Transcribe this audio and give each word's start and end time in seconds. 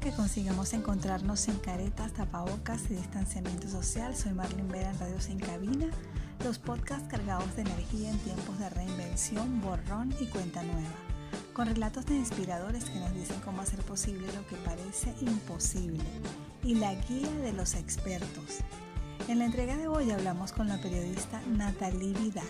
que 0.00 0.12
consigamos 0.12 0.74
encontrarnos 0.74 1.40
sin 1.40 1.56
caretas, 1.58 2.12
tapabocas 2.12 2.82
y 2.90 2.94
distanciamiento 2.94 3.68
social, 3.68 4.14
soy 4.14 4.32
Marlene 4.32 4.70
Vera 4.70 4.90
en 4.90 4.98
Radio 4.98 5.20
Sin 5.20 5.40
Cabina, 5.40 5.88
los 6.44 6.58
podcasts 6.58 7.08
cargados 7.08 7.56
de 7.56 7.62
energía 7.62 8.10
en 8.10 8.18
tiempos 8.18 8.58
de 8.60 8.70
reinvención, 8.70 9.60
borrón 9.60 10.14
y 10.20 10.26
cuenta 10.26 10.62
nueva, 10.62 10.94
con 11.52 11.66
relatos 11.66 12.06
de 12.06 12.14
inspiradores 12.16 12.84
que 12.84 13.00
nos 13.00 13.12
dicen 13.14 13.40
cómo 13.44 13.62
hacer 13.62 13.80
posible 13.80 14.26
lo 14.34 14.46
que 14.46 14.56
parece 14.56 15.14
imposible. 15.20 16.04
Y 16.62 16.76
la 16.76 16.94
guía 16.94 17.32
de 17.42 17.52
los 17.52 17.74
expertos. 17.74 18.58
En 19.26 19.40
la 19.40 19.46
entrega 19.46 19.76
de 19.76 19.88
hoy 19.88 20.10
hablamos 20.10 20.52
con 20.52 20.68
la 20.68 20.80
periodista 20.80 21.40
Natalie 21.48 22.12
Vidal 22.14 22.46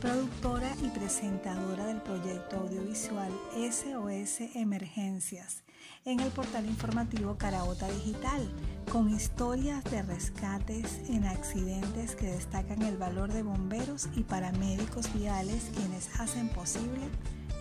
productora 0.00 0.74
y 0.82 0.88
presentadora 0.88 1.84
del 1.84 2.00
proyecto 2.00 2.56
audiovisual 2.56 3.30
SOS 3.54 4.56
Emergencias 4.56 5.62
en 6.04 6.20
el 6.20 6.30
portal 6.30 6.66
informativo 6.66 7.36
Caraota 7.36 7.88
Digital, 7.88 8.48
con 8.90 9.10
historias 9.10 9.84
de 9.84 10.02
rescates 10.02 11.00
en 11.08 11.24
accidentes 11.24 12.14
que 12.16 12.26
destacan 12.26 12.82
el 12.82 12.96
valor 12.96 13.32
de 13.32 13.42
bomberos 13.42 14.08
y 14.16 14.22
paramédicos 14.22 15.12
viales 15.14 15.70
quienes 15.74 16.08
hacen 16.20 16.48
posible 16.48 17.08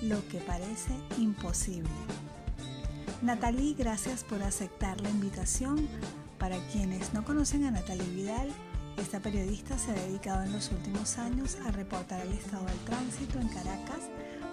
lo 0.02 0.26
que 0.30 0.40
parece 0.40 0.94
imposible. 1.18 1.90
Natalie, 3.22 3.76
gracias 3.78 4.24
por 4.24 4.42
aceptar 4.42 5.02
la 5.02 5.10
invitación. 5.10 5.88
Para 6.38 6.58
quienes 6.68 7.14
no 7.14 7.26
conocen 7.26 7.66
a 7.66 7.72
Natalie 7.72 8.10
Vidal, 8.16 8.50
esta 8.98 9.20
periodista 9.20 9.78
se 9.78 9.92
ha 9.92 9.96
dedicado 9.96 10.44
en 10.44 10.54
los 10.54 10.72
últimos 10.72 11.18
años 11.18 11.58
a 11.66 11.72
reportar 11.72 12.22
el 12.22 12.32
estado 12.32 12.66
del 12.66 12.80
tránsito 12.80 13.40
en 13.40 13.50
Caracas 13.50 14.10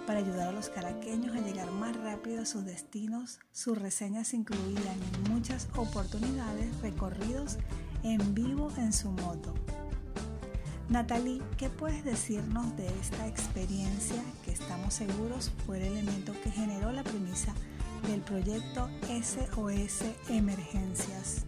para 0.07 0.19
ayudar 0.19 0.47
a 0.47 0.51
los 0.53 0.69
caraqueños 0.69 1.35
a 1.35 1.41
llegar 1.41 1.69
más 1.71 1.95
rápido 1.97 2.41
a 2.41 2.45
sus 2.45 2.65
destinos. 2.65 3.39
Sus 3.51 3.77
reseñas 3.77 4.33
incluían 4.33 4.97
en 5.25 5.33
muchas 5.33 5.67
oportunidades 5.75 6.81
recorridos 6.81 7.57
en 8.03 8.33
vivo 8.33 8.71
en 8.77 8.93
su 8.93 9.11
moto. 9.11 9.53
Natalie, 10.89 11.41
¿qué 11.57 11.69
puedes 11.69 12.05
decirnos 12.05 12.75
de 12.77 12.87
esta 12.99 13.27
experiencia 13.27 14.23
que 14.45 14.51
estamos 14.51 14.93
seguros 14.93 15.51
fue 15.65 15.77
el 15.79 15.97
elemento 15.97 16.33
que 16.41 16.49
generó 16.49 16.93
la 16.93 17.03
premisa 17.03 17.53
del 18.07 18.21
proyecto 18.21 18.89
SOS 19.09 20.05
Emergencias? 20.29 21.43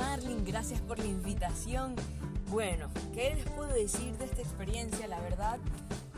Marlin, 0.00 0.42
gracias 0.46 0.80
por 0.80 0.98
la 0.98 1.04
invitación. 1.04 1.94
Bueno, 2.48 2.88
¿qué 3.12 3.34
les 3.34 3.44
puedo 3.50 3.68
decir 3.68 4.16
de 4.16 4.24
esta 4.24 4.40
experiencia? 4.40 5.06
La 5.06 5.20
verdad 5.20 5.58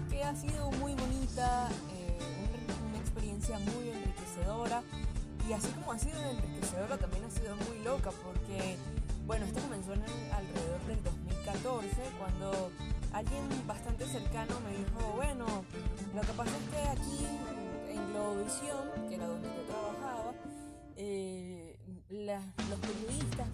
que 0.08 0.22
ha 0.22 0.36
sido 0.36 0.70
muy 0.70 0.94
bonita, 0.94 1.68
eh, 1.92 2.16
una 2.88 2.98
experiencia 2.98 3.58
muy 3.58 3.90
enriquecedora 3.90 4.82
y 5.48 5.52
así 5.52 5.66
como 5.70 5.90
ha 5.90 5.98
sido 5.98 6.16
enriquecedora 6.30 6.96
también 6.96 7.24
ha 7.24 7.30
sido 7.30 7.56
muy 7.56 7.84
loca 7.84 8.12
porque, 8.22 8.76
bueno, 9.26 9.46
esto 9.46 9.60
comenzó 9.60 9.94
en 9.94 10.02
alrededor 10.32 10.80
del 10.86 11.02
2014 11.02 11.88
cuando 12.20 12.70
alguien 13.12 13.42
bastante 13.66 14.06
cercano 14.06 14.60
me 14.60 14.78
dijo, 14.78 15.12
bueno, 15.16 15.44
lo 16.14 16.20
que 16.20 16.32
pasa 16.34 16.52
es 16.56 16.70
que 16.70 16.88
aquí 16.88 17.26
en 17.90 18.12
Globovisión, 18.12 19.08
que 19.08 19.16
era 19.16 19.26
donde 19.26 19.48
yo 19.48 19.62
trabajaba, 19.64 20.34
eh, 20.96 21.76
los 22.12 22.78
periodistas 22.80 23.51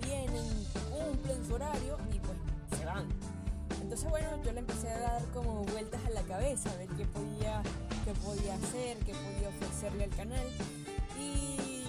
horario 1.59 1.99
y 2.15 2.19
pues 2.21 2.39
se 2.79 2.85
van. 2.85 3.09
Entonces 3.83 4.09
bueno, 4.09 4.29
yo 4.45 4.53
le 4.53 4.61
empecé 4.61 4.89
a 4.91 4.99
dar 4.99 5.23
como 5.33 5.65
vueltas 5.65 6.01
a 6.07 6.11
la 6.11 6.23
cabeza, 6.23 6.71
a 6.71 6.77
ver 6.77 6.89
qué 6.89 7.05
podía, 7.07 7.63
qué 8.05 8.13
podía 8.15 8.55
hacer, 8.55 8.99
qué 8.99 9.13
podía 9.13 9.49
ofrecerle 9.49 10.05
al 10.05 10.11
canal. 10.11 10.47
Y 11.19 11.85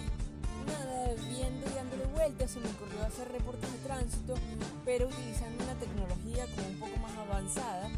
nada, 0.65 1.13
viendo 1.29 1.69
y 1.69 1.73
dándole 1.73 2.05
vueltas, 2.15 2.51
se 2.51 2.59
me 2.59 2.69
ocurrió 2.69 3.03
hacer 3.05 3.31
reportes 3.31 3.71
de 3.71 3.77
tránsito, 3.79 4.35
pero 4.85 5.07
utilizando 5.07 5.63
una 5.63 5.73
tecnología 5.75 6.45
como 6.55 6.67
un 6.67 6.79
poco 6.79 6.97
más 6.99 7.17
avanzada. 7.17 7.89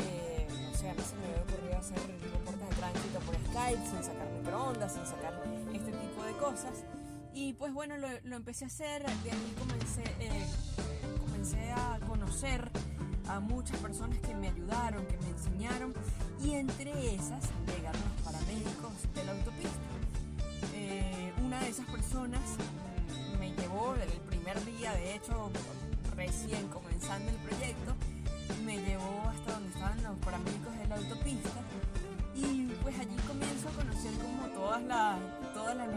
Eh, 0.00 0.46
o 0.72 0.76
sea, 0.76 0.90
a 0.90 0.94
mí 0.94 1.02
se 1.02 1.16
me 1.16 1.26
había 1.26 1.42
ocurrido 1.42 1.78
hacer 1.78 1.98
reportes 2.32 2.68
de 2.68 2.76
tránsito 2.76 3.18
por 3.20 3.34
Skype, 3.34 3.86
sin 3.86 4.04
sacar 4.04 4.30
microondas, 4.32 4.92
sin 4.92 5.06
sacar 5.06 5.42
este 5.72 5.92
tipo 5.92 6.24
de 6.24 6.32
cosas. 6.34 6.84
Y 7.34 7.52
pues 7.54 7.74
bueno, 7.74 7.96
lo, 7.98 8.36
empecé 8.36 8.64
a 8.64 8.68
hacer, 8.68 9.02
de 9.02 9.30
ahí 9.32 9.54
comencé, 9.58 10.04
eh, 10.20 10.46
a 13.28 13.38
muchas 13.38 13.78
personas 13.78 14.18
que 14.18 14.34
me 14.34 14.48
ayudaron, 14.48 15.06
que 15.06 15.16
me 15.18 15.28
enseñaron, 15.28 15.94
y 16.42 16.54
entre 16.54 16.90
esas 17.14 17.44
llegaron 17.64 18.00
los 18.02 18.24
paramédicos 18.24 18.92
de 19.14 19.24
la 19.24 19.32
autopista. 19.32 19.78
Eh, 20.74 21.32
una 21.44 21.60
de 21.60 21.68
esas 21.68 21.86
personas 21.86 22.40
me 23.38 23.52
llevó 23.54 23.94
el 23.94 24.10
primer 24.28 24.62
día, 24.64 24.92
de 24.94 25.14
hecho, 25.14 25.50
recién 26.16 26.66
comenzando 26.68 27.30
el 27.30 27.36
proyecto, 27.36 27.94
me 28.64 28.78
llevó 28.78 29.22
hasta 29.28 29.52
donde 29.52 29.68
estaban 29.68 30.02
los 30.02 30.18
paramédicos 30.18 30.76
de 30.76 30.88
la 30.88 30.96
autopista 30.96 31.50
y 32.34 32.66
pues 32.82 32.98
allí 32.98 33.16
comienzo 33.28 33.68
a 33.68 33.72
conocer 33.72 34.12
como 34.18 34.48
todas 34.48 34.82
las, 34.82 35.18
todas 35.54 35.76
las 35.76 35.88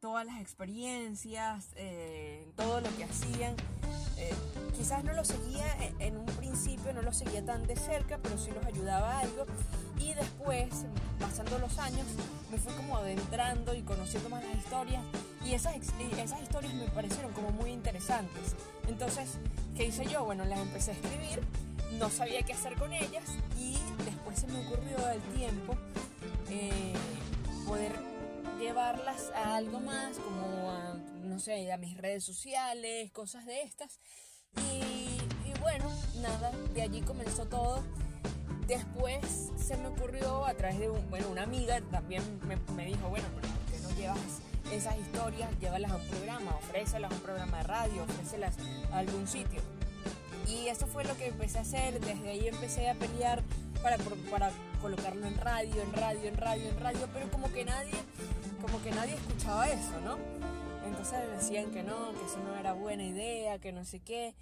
todas 0.00 0.24
las 0.24 0.40
experiencias, 0.40 1.68
eh, 1.76 2.50
todo 2.56 2.80
lo 2.80 2.88
que 2.96 3.04
hacían. 3.04 3.54
Eh, 4.16 4.32
quizás 4.76 5.04
no 5.04 5.12
lo 5.12 5.24
seguía 5.24 5.64
en 5.98 6.16
un 6.16 6.26
principio, 6.26 6.92
no 6.92 7.02
lo 7.02 7.12
seguía 7.12 7.44
tan 7.44 7.66
de 7.66 7.76
cerca, 7.76 8.18
pero 8.22 8.38
sí 8.38 8.50
los 8.50 8.64
ayudaba 8.64 9.20
algo. 9.20 9.46
Y 9.98 10.14
después, 10.14 10.68
pasando 11.18 11.58
los 11.58 11.78
años, 11.78 12.06
me 12.50 12.58
fui 12.58 12.72
como 12.74 12.96
adentrando 12.96 13.74
y 13.74 13.82
conociendo 13.82 14.30
más 14.30 14.42
las 14.44 14.56
historias. 14.56 15.02
Y 15.44 15.52
esas, 15.52 15.74
esas 16.18 16.40
historias 16.42 16.74
me 16.74 16.86
parecieron 16.88 17.32
como 17.32 17.50
muy 17.50 17.70
interesantes. 17.70 18.56
Entonces, 18.88 19.38
¿qué 19.76 19.84
hice 19.84 20.06
yo? 20.06 20.24
Bueno, 20.24 20.44
las 20.44 20.60
empecé 20.60 20.92
a 20.92 20.94
escribir, 20.94 21.42
no 21.98 22.08
sabía 22.08 22.42
qué 22.42 22.54
hacer 22.54 22.74
con 22.76 22.92
ellas 22.92 23.24
y 23.58 23.76
después 24.04 24.38
se 24.38 24.46
me 24.46 24.66
ocurrió 24.66 25.04
al 25.06 25.20
tiempo 25.34 25.76
eh, 26.48 26.92
poder 27.66 28.09
llevarlas 28.60 29.32
a 29.34 29.56
algo 29.56 29.80
más, 29.80 30.18
como 30.18 30.70
a, 30.70 30.94
no 31.24 31.38
sé, 31.40 31.72
a 31.72 31.78
mis 31.78 31.96
redes 31.96 32.24
sociales, 32.24 33.10
cosas 33.10 33.46
de 33.46 33.62
estas. 33.62 33.98
Y, 34.72 35.18
bueno, 35.60 35.90
nada, 36.20 36.52
de 36.74 36.82
allí 36.82 37.00
comenzó 37.00 37.46
todo. 37.46 37.82
Después 38.66 39.50
se 39.56 39.76
me 39.76 39.88
ocurrió 39.88 40.46
a 40.46 40.54
través 40.54 40.78
de 40.78 40.88
bueno, 40.88 41.28
una 41.30 41.42
amiga 41.42 41.80
también 41.90 42.22
me, 42.46 42.56
me 42.74 42.86
dijo, 42.86 43.08
bueno, 43.08 43.26
¿por 43.28 43.42
qué 43.42 43.80
no 43.82 43.90
llevas 43.96 44.40
esas 44.70 44.96
historias, 44.98 45.50
llévalas 45.58 45.90
a 45.90 45.96
un 45.96 46.06
programa, 46.06 46.56
ofrécelas 46.56 47.10
a 47.10 47.14
un 47.14 47.20
programa 47.20 47.58
de 47.58 47.62
radio, 47.64 48.02
ofrécelas 48.04 48.54
a 48.92 48.98
algún 48.98 49.26
sitio? 49.26 49.60
Y 50.46 50.68
eso 50.68 50.86
fue 50.86 51.04
lo 51.04 51.16
que 51.16 51.26
empecé 51.26 51.58
a 51.58 51.62
hacer, 51.62 52.00
desde 52.00 52.28
ahí 52.28 52.48
empecé 52.48 52.88
a 52.88 52.94
pelear 52.94 53.42
para, 53.82 53.98
para 54.30 54.50
colocarlo 54.80 55.26
en 55.26 55.36
radio, 55.38 55.82
en 55.82 55.92
radio, 55.92 56.28
en 56.28 56.36
radio, 56.36 56.68
en 56.68 56.80
radio, 56.80 57.08
pero 57.12 57.30
como 57.30 57.50
que 57.52 57.64
nadie, 57.64 57.94
como 58.70 58.84
que 58.84 58.92
nadie 58.92 59.14
escuchaba 59.14 59.68
eso, 59.68 60.00
¿no? 60.04 60.16
Entonces 60.86 61.18
decían 61.36 61.72
que 61.72 61.82
no, 61.82 62.12
que 62.12 62.24
eso 62.24 62.38
no 62.44 62.56
era 62.56 62.72
buena 62.72 63.02
idea, 63.02 63.58
que 63.58 63.72
no 63.72 63.84
sé 63.84 63.98
qué. 63.98 64.34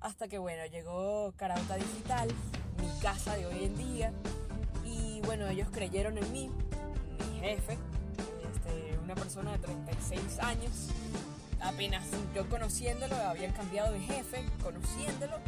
Hasta 0.00 0.28
que 0.28 0.38
bueno, 0.38 0.66
llegó 0.66 1.32
Carauta 1.36 1.76
Digital, 1.76 2.28
mi 2.78 3.00
casa 3.00 3.36
de 3.36 3.46
hoy 3.46 3.64
en 3.64 3.76
día. 3.78 4.12
Y 4.84 5.20
bueno, 5.22 5.48
ellos 5.48 5.68
creyeron 5.72 6.18
en 6.18 6.32
mí, 6.32 6.50
mi 7.18 7.40
jefe, 7.40 7.78
este, 8.52 8.98
una 8.98 9.14
persona 9.14 9.52
de 9.52 9.58
36 9.58 10.38
años. 10.40 10.88
Apenas 11.62 12.04
yo 12.34 12.46
conociéndolo, 12.48 13.14
habían 13.14 13.52
cambiado 13.52 13.92
de 13.92 14.00
jefe, 14.00 14.44
conociéndolo, 14.62 15.38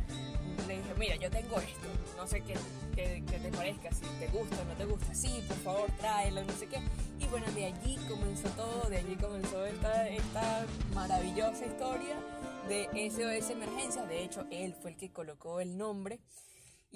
le 0.67 0.77
dije, 0.79 0.95
mira, 0.99 1.17
yo 1.17 1.31
tengo 1.31 1.59
esto, 1.59 1.89
no 2.17 2.27
sé 2.27 2.41
qué, 2.43 2.55
qué, 2.95 3.23
te 3.27 3.51
parezca, 3.51 3.91
si 3.93 4.07
te 4.21 4.29
gusta 4.29 4.63
o 4.63 4.65
no 4.65 4.75
te 4.75 4.85
gusta, 4.85 5.13
sí, 5.15 5.45
por 5.49 5.57
favor, 5.59 5.91
tráelo, 5.99 6.45
no 6.45 6.53
sé 6.53 6.69
qué. 6.69 6.81
Y 7.21 7.27
bueno, 7.27 7.47
de 7.53 7.67
allí 7.67 7.97
comenzó 8.09 8.49
todo, 8.51 8.89
de 8.89 8.99
allí 8.99 9.17
comenzó 9.17 9.65
esta, 9.67 10.09
esta 10.09 10.67
maravillosa 10.95 11.67
historia 11.67 12.17
de 12.69 12.89
SOS 13.11 13.51
Emergencia. 13.51 14.05
De 14.07 14.23
hecho, 14.23 14.47
él 14.51 14.75
fue 14.81 14.93
el 14.93 14.97
que 14.97 15.13
colocó 15.13 15.61
el 15.61 15.77
nombre 15.77 16.21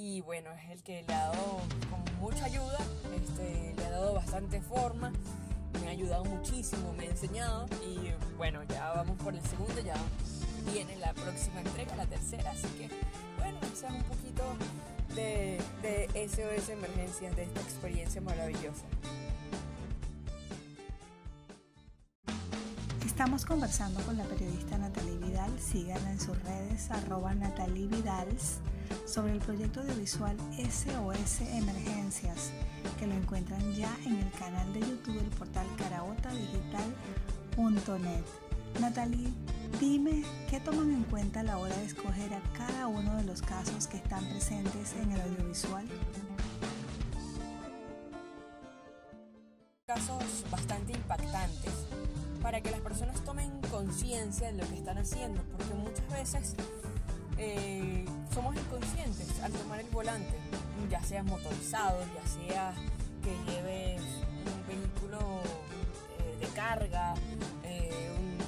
y 0.01 0.21
bueno, 0.21 0.53
es 0.53 0.71
el 0.71 0.83
que 0.85 1.03
le 1.03 1.13
ha 1.13 1.27
dado 1.27 1.59
con 1.91 2.21
mucha 2.21 2.45
ayuda, 2.45 2.79
este, 3.17 3.75
le 3.77 3.85
ha 3.85 3.91
dado 3.91 4.15
bastante 4.15 4.61
forma, 4.61 5.13
me 5.81 5.89
ha 5.89 5.91
ayudado 5.91 6.25
muchísimo, 6.25 6.93
me 6.93 7.09
ha 7.09 7.11
enseñado 7.11 7.67
y 7.85 8.13
bueno, 8.37 8.63
ya 8.69 8.93
vamos 8.93 9.21
por 9.21 9.35
el 9.35 9.43
segundo, 9.43 9.81
ya 9.81 9.97
viene 10.73 10.97
la 10.99 11.13
próxima 11.15 11.61
entrega, 11.63 11.97
la 11.97 12.07
tercera, 12.07 12.53
así 12.53 12.69
que 12.79 12.89
bueno, 13.39 13.59
esa 13.73 13.93
un 13.93 14.05
poquito 14.05 14.45
de, 15.17 15.61
de 15.83 16.29
SOS 16.29 16.69
Emergencias, 16.69 17.35
de 17.35 17.43
esta 17.43 17.61
experiencia 17.61 18.21
maravillosa. 18.21 18.85
Estamos 23.19 23.43
conversando 23.45 24.01
con 24.03 24.17
la 24.17 24.23
periodista 24.23 24.79
Natalie 24.79 25.19
Vidal, 25.19 25.51
síganla 25.59 26.13
en 26.13 26.21
sus 26.21 26.41
redes 26.45 26.89
arroba 26.89 27.35
Natalie 27.35 27.89
Vidals, 27.89 28.59
sobre 29.07 29.33
el 29.33 29.41
proyecto 29.41 29.81
audiovisual 29.81 30.37
SOS 30.57 31.41
Emergencias, 31.41 32.53
que 32.97 33.09
lo 33.09 33.15
encuentran 33.15 33.75
ya 33.75 33.93
en 34.07 34.19
el 34.19 34.31
canal 34.31 34.73
de 34.73 34.83
YouTube 34.83 35.17
del 35.17 35.31
portal 35.31 35.67
caraotadigital.net. 35.79 38.25
Natalie, 38.81 39.33
dime 39.81 40.23
qué 40.49 40.61
toman 40.61 40.93
en 40.93 41.03
cuenta 41.03 41.41
a 41.41 41.43
la 41.43 41.59
hora 41.59 41.77
de 41.77 41.87
escoger 41.87 42.33
a 42.33 42.41
cada 42.57 42.87
uno 42.87 43.17
de 43.17 43.25
los 43.25 43.43
casos 43.43 43.89
que 43.89 43.97
están 43.97 44.25
presentes 44.27 44.93
en 44.93 45.11
el 45.11 45.21
audiovisual. 45.23 45.89
Casos 49.89 50.45
bastante 50.53 50.93
impactantes 50.93 51.98
para 52.43 52.61
que 52.61 52.71
las 52.71 52.81
personas 52.81 53.23
tomen 53.25 53.51
conciencia 53.71 54.53
de 54.53 54.59
lo 54.59 54.69
que 54.69 54.77
están 54.77 54.99
haciendo, 54.99 55.43
porque 55.57 55.75
muchas 55.75 56.09
veces 56.11 56.55
eh, 57.41 58.05
somos 58.35 58.57
inconscientes 58.57 59.41
al 59.43 59.53
tomar 59.53 59.79
el 59.79 59.89
volante, 59.91 60.35
ya 60.91 61.01
sea 61.03 61.23
motorizado, 61.23 62.01
ya 62.15 62.29
sea 62.29 62.75
que 63.23 63.53
lleves 63.53 64.01
un 64.01 64.67
vehículo 64.67 65.41
eh, 66.19 66.37
de 66.41 66.47
carga, 66.49 67.15
eh, 67.63 68.11
un, 68.19 68.39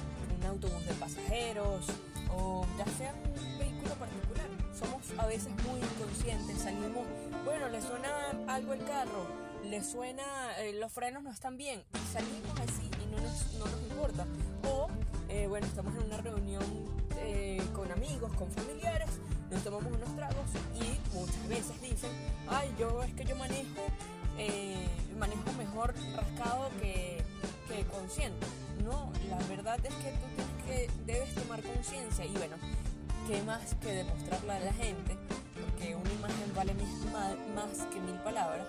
autobús 0.48 0.84
de 0.84 0.94
pasajeros 0.94 1.86
o 2.34 2.66
ya 2.76 2.84
sea 2.98 3.14
un 3.14 3.58
vehículo 3.58 3.94
particular. 3.94 4.46
Somos 4.76 5.16
a 5.19 5.26
veces 5.26 5.52
muy 5.69 5.81
inconscientes, 5.81 6.58
salimos, 6.58 7.06
bueno, 7.44 7.69
le 7.69 7.81
suena 7.81 8.08
algo 8.48 8.72
el 8.72 8.84
carro, 8.84 9.26
le 9.64 9.84
suena, 9.84 10.25
los 10.81 10.90
frenos 10.90 11.22
no 11.22 11.31
están 11.31 11.56
bien, 11.56 11.84
salimos 12.12 12.58
así 12.58 12.90
y 13.04 13.14
no 13.14 13.20
nos 13.20 13.80
O, 14.64 14.88
bueno, 15.49 15.67
estamos 15.67 15.94
en 15.97 16.05
una 16.05 16.17
reunión 16.19 16.62
con 17.75 17.91
amigos, 17.93 18.32
con 18.35 18.50
familiares, 18.50 19.08
nos 19.50 19.62
tomamos 19.62 19.93
unos 19.93 20.17
tragos 20.17 20.47
y 20.75 21.14
muchas 21.14 21.49
veces 21.49 21.81
dicen, 21.82 22.11
ay, 22.49 22.73
yo 22.79 23.02
es 23.02 23.12
que 23.14 23.25
yo 23.25 23.37
manejo, 23.37 23.82
eh, 24.38 24.87
manejo 25.19 25.52
mejor 25.58 25.94
rascado 26.14 26.70
que, 26.81 27.23
que 27.69 27.85
consciente. 27.87 28.47
No, 28.85 29.12
la 29.29 29.37
verdad 29.49 29.79
es 29.85 29.94
que 29.94 30.12
tú 30.12 30.26
tienes 30.35 30.64
que, 30.64 30.91
debes 31.05 31.35
tomar 31.35 31.62
conciencia 31.62 32.25
y 32.25 32.32
bueno, 32.32 32.56
¿qué 33.26 33.43
más 33.43 33.75
que 33.76 33.93
demostrarle 33.93 34.53
a 34.53 34.61
la 34.61 34.73
gente? 34.73 35.17
Porque 35.55 35.94
una 35.94 36.12
imagen 36.12 36.55
vale 36.55 36.75
más 37.55 37.87
que 37.93 38.00
mil 38.00 38.17
palabras. 38.20 38.67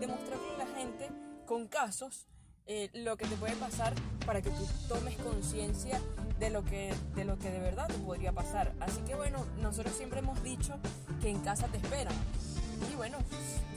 Demostrarle 0.00 0.54
a 0.54 0.58
la 0.58 0.66
gente 0.76 1.08
con 1.46 1.68
casos 1.68 2.26
eh, 2.66 2.90
lo 2.94 3.16
que 3.16 3.26
te 3.26 3.36
puede 3.36 3.54
pasar 3.56 3.92
para 4.24 4.42
que 4.42 4.50
tú 4.50 4.66
tomes 4.88 5.16
conciencia 5.16 6.00
de 6.38 6.50
lo 6.50 6.64
que 6.64 6.92
de 7.14 7.24
lo 7.24 7.38
que 7.38 7.50
de 7.50 7.60
verdad 7.60 7.86
te 7.88 7.94
podría 7.94 8.32
pasar. 8.32 8.72
Así 8.80 9.00
que 9.02 9.14
bueno, 9.14 9.44
nosotros 9.60 9.94
siempre 9.94 10.20
hemos 10.20 10.42
dicho 10.42 10.74
que 11.20 11.30
en 11.30 11.40
casa 11.40 11.66
te 11.68 11.76
esperan. 11.78 12.14
Y 12.90 12.96
bueno, 12.96 13.18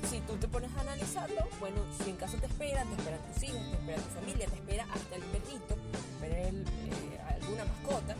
si 0.10 0.20
tú 0.22 0.36
te 0.38 0.48
pones 0.48 0.72
a 0.76 0.82
analizarlo, 0.82 1.48
bueno, 1.60 1.78
si 2.04 2.10
en 2.10 2.16
casa 2.16 2.38
te 2.38 2.48
esperan, 2.48 2.88
te 2.88 2.96
esperan 2.96 3.20
tus 3.32 3.44
hijos, 3.44 3.62
te 3.70 3.78
espera 3.78 4.02
tu 4.02 4.10
familia, 4.16 4.48
te 4.48 4.56
espera 4.56 4.88
hasta 4.92 5.16
el 5.16 5.24
perrito, 5.24 5.76
te 5.92 6.26
espera 6.26 6.50
eh, 6.50 7.20
alguna 7.30 7.66
mascota, 7.66 8.16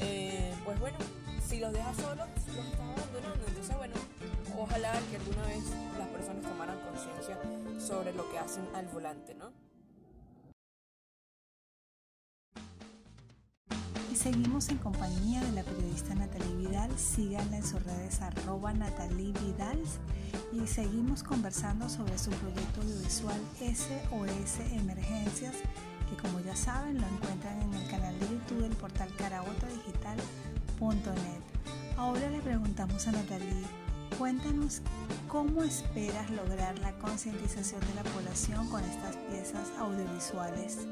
eh, 0.00 0.52
pues 0.64 0.80
bueno, 0.80 0.98
si 1.46 1.60
los 1.60 1.72
dejas 1.72 1.96
solos, 1.96 2.26
los 2.56 2.66
estás 2.66 2.80
abandonando. 2.80 3.46
Entonces 3.46 3.76
bueno, 3.76 3.94
ojalá 4.58 4.92
que 5.10 5.16
alguna 5.16 5.46
vez 5.46 5.64
las 5.98 6.08
personas 6.08 6.42
tomaran 6.42 6.78
conciencia 6.80 7.38
sobre 7.78 8.12
lo 8.12 8.28
que 8.30 8.38
hacen 8.38 8.64
al 8.74 8.86
volante, 8.86 9.34
¿no? 9.34 9.67
Seguimos 14.18 14.68
en 14.68 14.76
compañía 14.78 15.44
de 15.44 15.52
la 15.52 15.62
periodista 15.62 16.12
Natalie 16.14 16.56
Vidal. 16.56 16.90
Síganla 16.98 17.58
en 17.58 17.64
sus 17.64 17.80
redes 17.84 18.20
arroba 18.20 18.72
Natalie 18.72 19.32
Vidal 19.32 19.80
y 20.52 20.66
seguimos 20.66 21.22
conversando 21.22 21.88
sobre 21.88 22.18
su 22.18 22.30
proyecto 22.30 22.80
audiovisual 22.80 23.40
SOS 23.60 24.72
Emergencias, 24.72 25.54
que 26.10 26.16
como 26.20 26.40
ya 26.40 26.56
saben 26.56 27.00
lo 27.00 27.06
encuentran 27.06 27.62
en 27.62 27.72
el 27.74 27.88
canal 27.88 28.18
de 28.18 28.28
YouTube 28.28 28.62
del 28.62 28.74
portal 28.74 29.08
caraotadigital.net. 29.16 31.42
Ahora 31.96 32.28
le 32.28 32.40
preguntamos 32.40 33.06
a 33.06 33.12
Natalie, 33.12 33.62
cuéntanos 34.18 34.82
cómo 35.28 35.62
esperas 35.62 36.28
lograr 36.30 36.76
la 36.80 36.92
concientización 36.98 37.80
de 37.82 37.94
la 37.94 38.02
población 38.02 38.68
con 38.68 38.82
estas 38.82 39.14
piezas 39.30 39.68
audiovisuales. 39.78 40.88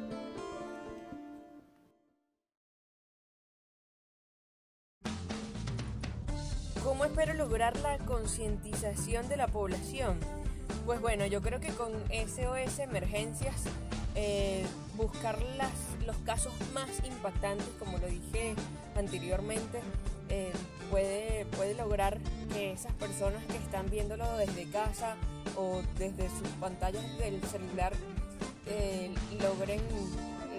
Espero 7.06 7.34
lograr 7.34 7.76
la 7.78 7.98
concientización 7.98 9.28
de 9.28 9.36
la 9.36 9.46
población? 9.46 10.18
Pues 10.84 11.00
bueno, 11.00 11.24
yo 11.26 11.40
creo 11.40 11.60
que 11.60 11.68
con 11.68 11.92
SOS 12.10 12.80
Emergencias, 12.80 13.54
eh, 14.14 14.66
buscar 14.96 15.40
las, 15.56 15.72
los 16.04 16.16
casos 16.18 16.52
más 16.74 16.88
impactantes, 17.04 17.66
como 17.78 17.98
lo 17.98 18.06
dije 18.06 18.54
anteriormente, 18.96 19.80
eh, 20.28 20.52
puede, 20.90 21.46
puede 21.56 21.74
lograr 21.74 22.18
que 22.52 22.72
esas 22.72 22.92
personas 22.94 23.44
que 23.44 23.56
están 23.56 23.88
viéndolo 23.88 24.36
desde 24.36 24.68
casa 24.70 25.14
o 25.56 25.82
desde 25.98 26.28
sus 26.28 26.48
pantallas 26.60 27.04
del 27.18 27.40
celular 27.44 27.92
eh, 28.66 29.12
logren, 29.40 29.80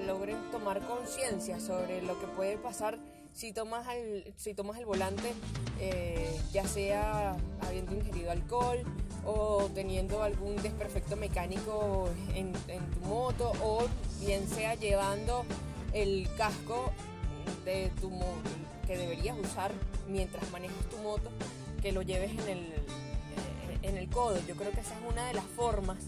logren 0.06 0.38
tomar 0.52 0.80
conciencia 0.88 1.60
sobre 1.60 2.02
lo 2.02 2.20
que 2.20 2.28
puede 2.28 2.58
pasar 2.58 2.98
si 3.38 3.54
tomas 3.54 3.88
el, 3.94 4.34
si 4.36 4.56
tomas 4.56 4.80
el 4.80 4.88
volante, 4.88 5.32
eh, 5.80 6.36
ya 6.52 6.68
sea 6.68 7.38
habiendo 7.62 7.94
ingerido 7.94 8.32
alcohol 8.32 8.80
o 9.28 9.70
teniendo 9.76 10.24
algún 10.24 10.56
desperfecto 10.56 11.16
mecánico 11.16 12.10
en, 12.34 12.52
tu 12.54 13.00
moto 13.02 13.52
o 13.62 13.86
bien 14.22 14.48
sea 14.48 14.74
llevando 14.74 15.46
el 15.94 16.28
casco 16.36 16.92
de 17.64 17.92
tu 18.02 18.12
que 18.88 18.98
deberías 18.98 19.38
usar 19.38 19.72
mientras 20.08 20.50
manejas 20.50 20.90
tu 20.90 20.98
moto, 20.98 21.30
que 21.80 21.92
lo 21.92 22.02
lleves 22.02 22.32
en 22.32 22.50
el, 22.50 22.74
en 23.84 23.98
el 23.98 24.10
codo. 24.10 24.40
Yo 24.48 24.56
creo 24.56 24.72
que 24.72 24.80
esa 24.80 24.96
es 24.96 25.02
una 25.08 25.28
de 25.28 25.36
las 25.36 25.46
formas 25.46 26.00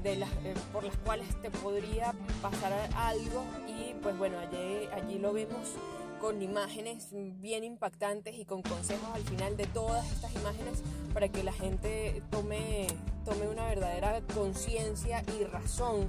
de 0.00 0.14
las, 0.14 0.30
eh, 0.44 0.54
por 0.72 0.84
las 0.84 0.96
cuales 0.98 1.26
te 1.40 1.50
podría 1.50 2.14
pasar 2.40 2.72
algo 2.94 3.42
y 3.66 3.94
pues 3.94 4.16
bueno, 4.16 4.38
allí, 4.38 4.86
allí 4.92 5.18
lo 5.18 5.32
vemos 5.32 5.76
con 6.22 6.40
imágenes 6.40 7.08
bien 7.40 7.64
impactantes 7.64 8.38
y 8.38 8.44
con 8.44 8.62
consejos 8.62 9.08
al 9.12 9.24
final 9.24 9.56
de 9.56 9.66
todas 9.66 10.08
estas 10.12 10.32
imágenes 10.36 10.80
para 11.12 11.26
que 11.26 11.42
la 11.42 11.52
gente 11.52 12.22
tome, 12.30 12.86
tome 13.24 13.48
una 13.48 13.66
verdadera 13.66 14.20
conciencia 14.32 15.24
y 15.36 15.42
razón 15.42 16.08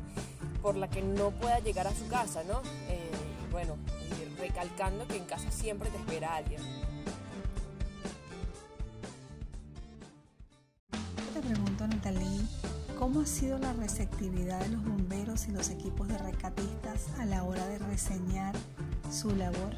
por 0.62 0.78
la 0.78 0.88
que 0.88 1.02
no 1.02 1.32
pueda 1.32 1.58
llegar 1.62 1.88
a 1.88 1.96
su 1.96 2.08
casa, 2.10 2.44
¿no? 2.44 2.62
Eh, 2.90 3.10
bueno, 3.52 3.76
recalcando 4.40 5.08
que 5.08 5.18
en 5.18 5.26
casa 5.26 5.50
siempre 5.50 5.90
te 5.90 5.98
espera 5.98 6.36
alguien. 6.36 6.62
Te 11.34 11.40
pregunto, 11.42 11.88
Natalie, 11.88 12.42
¿cómo 13.00 13.22
ha 13.22 13.26
sido 13.26 13.58
la 13.58 13.74
receptividad 13.74 14.60
de 14.60 14.70
los 14.70 14.84
bomberos 14.84 15.48
y 15.48 15.54
los 15.54 15.72
equipos 15.72 16.08
de 16.08 16.20
recatistas 16.20 17.08
a 17.18 17.26
la 17.26 17.44
hora 17.44 17.66
de 17.66 17.80
reseñar 17.80 18.54
su 19.12 19.36
labor? 19.36 19.74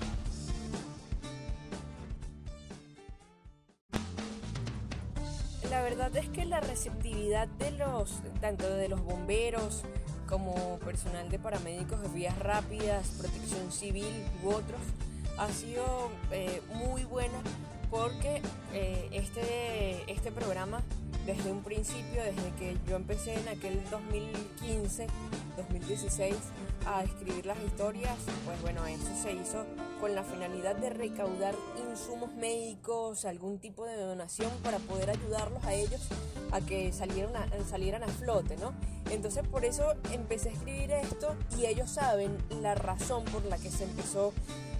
Es 6.17 6.29
que 6.29 6.45
la 6.45 6.59
receptividad 6.59 7.47
de 7.47 7.71
los, 7.71 8.21
tanto 8.41 8.67
de 8.69 8.87
los 8.89 9.03
bomberos 9.03 9.83
como 10.27 10.79
personal 10.79 11.29
de 11.29 11.39
paramédicos 11.39 12.01
de 12.01 12.07
vías 12.09 12.37
rápidas, 12.39 13.09
protección 13.19 13.71
civil 13.71 14.25
u 14.43 14.49
otros, 14.49 14.79
ha 15.37 15.49
sido 15.49 16.09
eh, 16.31 16.61
muy 16.73 17.03
buena 17.03 17.37
porque 17.89 18.41
eh, 18.73 19.09
este, 19.11 20.11
este 20.11 20.31
programa 20.31 20.81
desde 21.25 21.51
un 21.51 21.63
principio, 21.63 22.23
desde 22.23 22.51
que 22.57 22.77
yo 22.87 22.95
empecé 22.95 23.33
en 23.33 23.47
aquel 23.47 23.81
2015, 23.89 25.07
2016 25.57 26.35
a 26.85 27.03
escribir 27.03 27.45
las 27.45 27.57
historias, 27.63 28.17
pues 28.45 28.61
bueno, 28.61 28.85
eso 28.85 29.09
se 29.21 29.33
hizo 29.33 29.65
con 29.99 30.13
la 30.13 30.23
finalidad 30.23 30.75
de 30.75 30.89
recaudar 30.89 31.55
insumos 31.89 32.33
médicos, 32.33 33.25
algún 33.25 33.59
tipo 33.59 33.85
de 33.85 33.95
donación 33.95 34.51
para 34.63 34.77
poder 34.79 35.09
ayudarlos 35.09 35.63
a 35.65 35.73
ellos 35.73 36.01
a 36.51 36.61
que 36.61 36.91
salieran 36.93 37.35
a, 37.35 37.47
salieran 37.67 38.03
a 38.03 38.07
flote, 38.07 38.57
¿no? 38.57 38.73
Entonces 39.09 39.47
por 39.47 39.65
eso 39.65 39.93
empecé 40.11 40.49
a 40.49 40.51
escribir 40.53 40.91
esto 40.91 41.35
y 41.57 41.65
ellos 41.65 41.89
saben 41.89 42.37
la 42.61 42.75
razón 42.75 43.23
por 43.25 43.43
la 43.45 43.57
que 43.57 43.69
se 43.69 43.85
empezó 43.85 44.33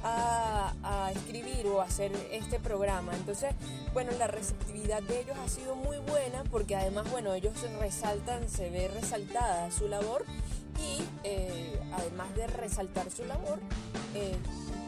a, 0.04 0.74
a, 0.84 1.12
escribir 1.12 1.66
o 1.68 1.82
a 1.82 1.86
hacer 1.86 2.12
este 2.32 2.60
programa. 2.60 3.16
Entonces, 3.16 3.56
bueno, 3.94 4.12
la 4.20 4.28
receptividad 4.28 5.02
de 5.02 5.22
ellos 5.22 5.36
ha 5.44 5.50
sido 5.50 5.76
muy 5.76 5.98
buena 5.98 6.44
porque 6.52 6.76
además, 6.76 7.10
bueno, 7.10 7.34
ellos 7.34 7.54
resaltan, 7.80 8.48
se 8.48 8.70
ve 8.70 8.88
resaltada 8.88 9.72
su 9.72 9.88
labor 9.88 10.24
eh, 10.24 10.55
además 12.16 12.36
de 12.36 12.48
resaltar 12.48 13.12
su 13.12 13.26
labor, 13.26 13.60
eh, 14.14 14.36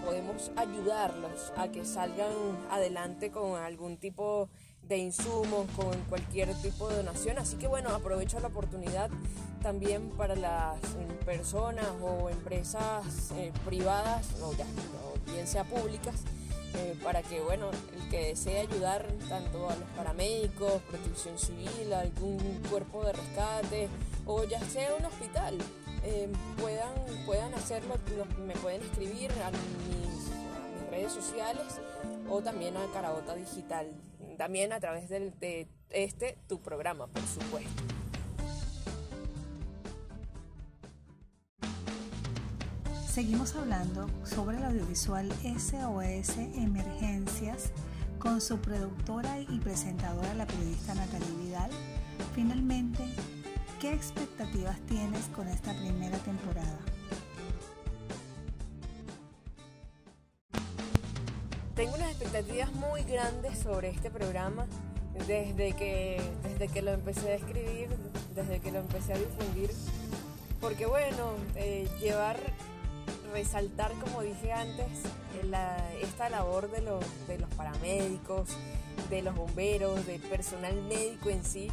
podemos 0.06 0.50
ayudarlos 0.56 1.52
a 1.58 1.68
que 1.68 1.84
salgan 1.84 2.32
adelante 2.72 3.32
con 3.32 3.60
algún 3.60 3.98
tipo 3.98 4.48
de 4.84 4.98
insumos, 4.98 5.70
con 5.76 5.94
cualquier 6.08 6.54
tipo 6.62 6.88
de 6.88 6.98
donación. 6.98 7.38
Así 7.38 7.58
que 7.58 7.68
bueno, 7.68 7.90
aprovecho 7.90 8.40
la 8.40 8.48
oportunidad 8.48 9.10
también 9.62 10.10
para 10.12 10.36
las 10.36 10.80
personas 11.26 11.86
o 12.02 12.30
empresas 12.30 13.32
eh, 13.36 13.52
privadas, 13.66 14.26
o, 14.42 14.54
ya, 14.54 14.66
bien 15.34 15.46
sea 15.48 15.66
públicas, 15.66 16.16
eh, 16.76 16.96
para 17.04 17.24
que 17.24 17.42
bueno, 17.42 17.72
el 17.94 18.10
que 18.10 18.28
desee 18.28 18.62
ayudar 18.62 19.06
tanto 19.28 19.70
a 19.70 19.76
los 19.76 19.90
paramédicos, 19.98 20.82
protección 20.84 21.38
civil, 21.38 21.92
algún 21.92 22.40
cuerpo 22.70 23.04
de 23.04 23.12
rescate 23.12 23.90
o 24.26 24.46
ya 24.46 24.62
sea 24.62 24.96
un 24.96 25.06
hospital, 25.06 25.58
eh, 26.04 26.30
puedan, 26.60 26.94
puedan 27.26 27.54
hacerlo, 27.54 27.96
me 28.46 28.54
pueden 28.56 28.82
escribir 28.82 29.32
a 29.44 29.52
mis, 29.52 30.90
redes 30.90 31.12
sociales 31.12 31.82
o 32.30 32.42
también 32.42 32.78
a 32.78 32.86
Carabota 32.94 33.36
Digital, 33.36 33.92
también 34.38 34.72
a 34.72 34.80
través 34.80 35.10
de 35.10 35.68
este 35.90 36.38
tu 36.48 36.62
programa, 36.62 37.08
por 37.08 37.24
supuesto. 37.24 37.84
Seguimos 43.18 43.56
hablando 43.56 44.08
sobre 44.24 44.58
el 44.58 44.64
audiovisual 44.64 45.28
SOS 45.42 46.38
Emergencias 46.38 47.72
con 48.20 48.40
su 48.42 48.60
productora 48.60 49.40
y 49.40 49.58
presentadora, 49.58 50.36
la 50.36 50.46
periodista 50.46 50.94
Natalie 50.94 51.32
Vidal. 51.44 51.72
Finalmente, 52.36 53.04
¿qué 53.80 53.94
expectativas 53.94 54.80
tienes 54.88 55.26
con 55.36 55.48
esta 55.48 55.74
primera 55.74 56.18
temporada? 56.20 56.80
Tengo 61.76 61.94
unas 61.94 62.10
expectativas 62.10 62.74
muy 62.74 63.04
grandes 63.04 63.60
sobre 63.60 63.90
este 63.90 64.10
programa 64.10 64.66
desde 65.28 65.74
que, 65.74 66.20
desde 66.44 66.68
que 66.70 66.82
lo 66.82 66.92
empecé 66.92 67.34
a 67.34 67.36
escribir, 67.36 67.90
desde 68.34 68.60
que 68.60 68.72
lo 68.72 68.80
empecé 68.80 69.14
a 69.14 69.18
difundir, 69.18 69.70
porque 70.60 70.88
bueno, 70.88 71.34
eh, 71.56 71.88
llevar 72.00 72.38
resaltar, 73.32 73.92
como 74.04 74.22
dije 74.22 74.52
antes, 74.54 74.88
esta 76.02 76.30
labor 76.30 76.72
de 76.72 76.82
los, 76.82 77.04
de 77.28 77.38
los 77.38 77.50
paramédicos, 77.52 78.50
de 79.10 79.22
los 79.22 79.36
bomberos, 79.36 80.06
del 80.08 80.22
personal 80.22 80.82
médico 80.84 81.30
en 81.30 81.44
sí, 81.44 81.70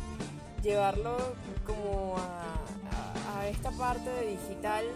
llevarlo 0.64 1.16
como 1.64 2.16
a, 2.18 3.46
esta 3.46 3.70
parte 3.72 4.08
de 4.08 4.26
digital, 4.30 4.86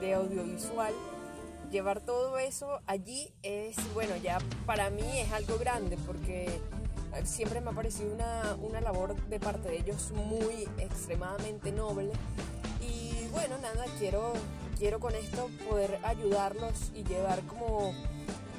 de 0.00 0.14
audiovisual, 0.14 0.92
llevar 1.70 2.00
todo 2.00 2.38
eso 2.38 2.80
allí 2.86 3.32
es, 3.44 3.76
bueno, 3.94 4.16
ya 4.16 4.38
para 4.66 4.90
mí 4.90 5.20
es 5.20 5.32
algo 5.32 5.58
grande 5.58 5.96
porque 6.04 6.60
siempre 7.22 7.60
me 7.60 7.70
ha 7.70 7.72
parecido 7.72 8.12
una, 8.12 8.56
una 8.60 8.80
labor 8.80 9.14
de 9.28 9.38
parte 9.38 9.68
de 9.68 9.78
ellos 9.78 10.10
muy 10.10 10.68
extremadamente 10.78 11.70
noble. 11.70 12.10
Y 12.82 13.28
bueno, 13.30 13.56
nada, 13.58 13.84
quiero 14.00 14.32
quiero 14.78 15.00
con 15.00 15.14
esto 15.14 15.48
poder 15.68 15.98
ayudarlos 16.02 16.90
y 16.94 17.04
llevar 17.04 17.40
como 17.42 17.94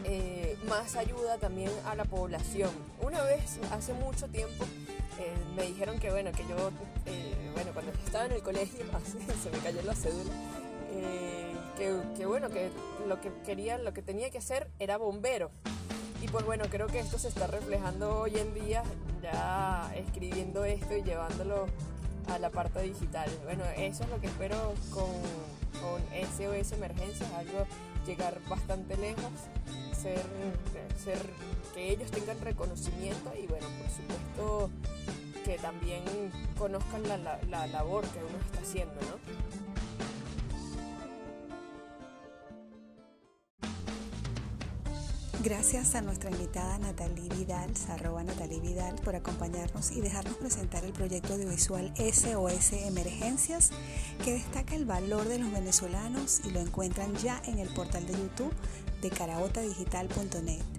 eh, 0.03 0.57
más 0.67 0.95
ayuda 0.95 1.37
también 1.37 1.71
a 1.85 1.95
la 1.95 2.05
población. 2.05 2.71
Una 3.01 3.21
vez, 3.23 3.59
hace 3.71 3.93
mucho 3.93 4.27
tiempo, 4.27 4.65
eh, 5.19 5.33
me 5.55 5.63
dijeron 5.63 5.99
que 5.99 6.11
bueno, 6.11 6.31
que 6.31 6.43
yo, 6.47 6.71
eh, 7.05 7.51
bueno, 7.53 7.71
cuando 7.73 7.91
estaba 8.05 8.25
en 8.25 8.33
el 8.33 8.41
colegio, 8.41 8.85
se 9.43 9.49
me 9.49 9.57
cayó 9.59 9.81
la 9.83 9.95
cédula, 9.95 10.31
que, 11.77 11.99
que, 12.15 12.25
bueno, 12.25 12.49
que 12.49 12.69
lo 13.07 13.19
que 13.19 13.31
quería, 13.45 13.77
lo 13.77 13.93
que 13.93 14.01
tenía 14.01 14.29
que 14.29 14.37
hacer 14.37 14.69
era 14.79 14.97
bombero. 14.97 15.51
Y 16.21 16.27
pues 16.27 16.45
bueno, 16.45 16.65
creo 16.69 16.87
que 16.87 16.99
esto 16.99 17.19
se 17.19 17.27
está 17.27 17.47
reflejando 17.47 18.21
hoy 18.21 18.37
en 18.37 18.53
día, 18.53 18.83
ya 19.21 19.91
escribiendo 19.95 20.63
esto 20.63 20.95
y 20.95 21.03
llevándolo 21.03 21.67
a 22.29 22.39
la 22.39 22.49
parte 22.49 22.81
digital. 22.81 23.29
Bueno, 23.43 23.63
eso 23.77 24.03
es 24.03 24.09
lo 24.09 24.19
que 24.19 24.27
espero 24.27 24.73
con 24.91 25.11
con 25.75 26.01
SOS 26.11 26.71
Emergencias, 26.73 27.31
algo 27.33 27.65
llegar 28.05 28.39
bastante 28.47 28.97
lejos, 28.97 29.31
ser, 29.99 30.21
ser, 31.03 31.19
que 31.73 31.91
ellos 31.91 32.11
tengan 32.11 32.39
reconocimiento 32.41 33.31
y 33.35 33.47
bueno, 33.47 33.67
por 33.79 33.89
supuesto 33.89 34.69
que 35.45 35.57
también 35.59 36.03
conozcan 36.57 37.07
la, 37.07 37.17
la, 37.17 37.39
la 37.49 37.67
labor 37.67 38.03
que 38.07 38.19
uno 38.19 38.37
está 38.45 38.59
haciendo, 38.61 38.95
¿no? 39.01 39.55
Gracias 45.43 45.93
a 45.93 46.01
nuestra 46.01 46.31
invitada 46.31 46.79
Natalie 46.79 47.29
Vidal, 47.29 47.69
arroba 47.89 48.23
Natalie 48.23 48.59
Vidal, 48.59 48.95
por 49.03 49.15
acompañarnos 49.15 49.91
y 49.91 50.01
dejarnos 50.01 50.37
presentar 50.37 50.83
el 50.83 50.91
proyecto 50.91 51.33
audiovisual 51.35 51.93
SOS 51.95 52.73
Emergencias, 52.73 53.69
que 54.23 54.33
destaca 54.33 54.73
el 54.73 54.85
valor 54.85 55.27
de 55.27 55.37
los 55.37 55.51
venezolanos 55.51 56.41
y 56.45 56.49
lo 56.49 56.61
encuentran 56.61 57.13
ya 57.17 57.39
en 57.45 57.59
el 57.59 57.69
portal 57.69 58.07
de 58.07 58.13
YouTube 58.13 58.53
de 59.03 59.11
caraotadigital.net. 59.11 60.74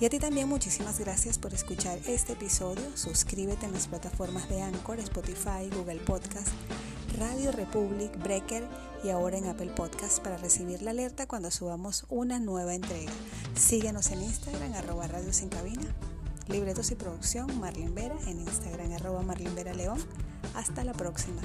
Y 0.00 0.04
a 0.04 0.10
ti 0.10 0.20
también 0.20 0.48
muchísimas 0.48 1.00
gracias 1.00 1.38
por 1.38 1.52
escuchar 1.52 1.98
este 2.06 2.34
episodio. 2.34 2.96
Suscríbete 2.96 3.66
en 3.66 3.72
las 3.72 3.88
plataformas 3.88 4.48
de 4.48 4.62
Anchor, 4.62 5.00
Spotify, 5.00 5.68
Google 5.74 5.98
Podcast, 5.98 6.52
Radio 7.18 7.50
Republic, 7.50 8.16
Breaker 8.22 8.64
y 9.02 9.10
ahora 9.10 9.38
en 9.38 9.46
Apple 9.46 9.72
Podcast 9.74 10.20
para 10.22 10.36
recibir 10.36 10.82
la 10.82 10.92
alerta 10.92 11.26
cuando 11.26 11.50
subamos 11.50 12.06
una 12.10 12.38
nueva 12.38 12.76
entrega. 12.76 13.10
Síguenos 13.56 14.12
en 14.12 14.22
Instagram, 14.22 14.72
arroba 14.74 15.08
Radio 15.08 15.32
Sin 15.32 15.48
Cabina. 15.48 15.92
Libretos 16.46 16.92
y 16.92 16.94
producción, 16.94 17.58
Marlene 17.58 17.90
Vera, 17.90 18.16
en 18.28 18.38
Instagram, 18.38 18.92
arroba 18.92 19.22
Marlene 19.22 19.54
Vera 19.54 19.74
León. 19.74 19.98
Hasta 20.54 20.84
la 20.84 20.92
próxima. 20.92 21.42